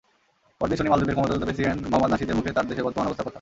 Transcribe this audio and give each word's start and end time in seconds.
পরদিন 0.59 0.77
শুনি 0.79 0.89
মালদ্বীপের 0.91 1.15
ক্ষমতাচ্যুত 1.17 1.43
প্রেসিডেন্ট 1.47 1.79
মোহাম্মদ 1.91 2.09
নাশিদের 2.13 2.37
মুখে 2.37 2.55
তাঁর 2.55 2.65
দেশের 2.69 2.85
বর্তমান 2.85 3.07
অবস্থার 3.07 3.23
কথা। 3.25 3.29